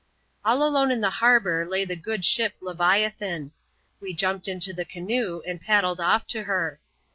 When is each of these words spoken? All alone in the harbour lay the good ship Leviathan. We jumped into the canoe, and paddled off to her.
All 0.43 0.63
alone 0.67 0.89
in 0.89 0.99
the 0.99 1.11
harbour 1.21 1.63
lay 1.63 1.85
the 1.85 1.95
good 1.95 2.25
ship 2.25 2.55
Leviathan. 2.59 3.51
We 3.99 4.15
jumped 4.15 4.47
into 4.47 4.73
the 4.73 4.83
canoe, 4.83 5.43
and 5.45 5.61
paddled 5.61 5.99
off 5.99 6.25
to 6.29 6.41
her. 6.41 6.79